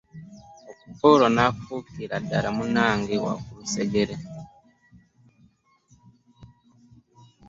Okuv 0.89 0.99
aolwo 1.07 1.27
nafuukira 1.35 2.15
ddala 2.23 2.49
munnange 2.55 3.13
ow'okulusegere. 3.19 4.15